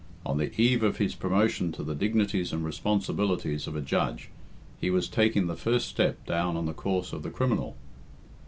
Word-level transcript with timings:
On 0.25 0.39
the 0.39 0.51
eve 0.59 0.81
of 0.81 0.97
his 0.97 1.13
promotion 1.13 1.71
to 1.73 1.83
the 1.83 1.93
dignities 1.93 2.51
and 2.51 2.65
responsibilities 2.65 3.67
of 3.67 3.75
a 3.75 3.81
Judge, 3.81 4.29
he 4.79 4.89
was 4.89 5.07
taking 5.07 5.45
the 5.45 5.55
first 5.55 5.87
step 5.87 6.25
down 6.25 6.57
on 6.57 6.65
the 6.65 6.73
course 6.73 7.13
of 7.13 7.21
the 7.21 7.29
criminal! 7.29 7.77